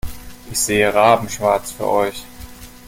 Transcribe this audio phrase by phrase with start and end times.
[0.51, 2.23] Ich sehe rabenschwarz für euch.